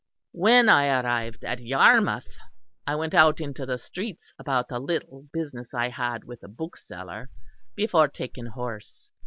When 0.33 0.67
I 0.67 0.87
arrived 0.87 1.43
at 1.45 1.59
Yarmouth 1.61 2.35
I 2.87 2.95
went 2.95 3.13
out 3.13 3.39
into 3.39 3.67
the 3.67 3.77
streets 3.77 4.33
about 4.39 4.71
a 4.71 4.79
little 4.79 5.27
business 5.31 5.75
I 5.75 5.89
had 5.89 6.23
with 6.23 6.41
a 6.41 6.47
bookseller, 6.47 7.29
before 7.75 8.07
taking 8.07 8.47
horse. 8.47 9.11